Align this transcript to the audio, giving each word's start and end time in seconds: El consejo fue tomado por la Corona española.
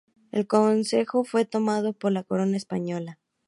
El 0.31 0.47
consejo 0.47 1.23
fue 1.23 1.45
tomado 1.45 1.93
por 1.93 2.11
la 2.11 2.23
Corona 2.23 2.57
española. 2.57 3.19